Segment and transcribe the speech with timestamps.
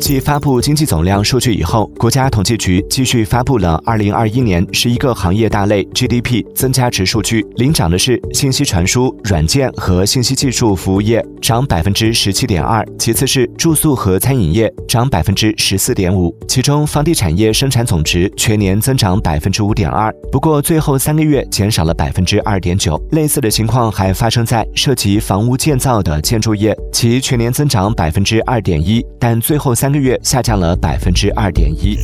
[0.00, 7.46] 继发布经济总量数据以后，国家统计局继续发布了二零二一年十一个行业大类 GDP 增加值数据。
[7.56, 16.34] 领涨的是信息传输、软件和信息技术服务业，涨百分之十七点二；其次是住宿和餐饮业，涨百分之十四点五。
[16.48, 23.00] 其中，房地产业生产总值全年增长百分之五点二，不过最后三个月减少了百分之二点九。
[23.12, 30.00] 类似的情况还发生在涉及房屋建造的建筑业，其全年增长百分之二点一，但最后三个。
[30.00, 31.96] 月下降了百分之二点一。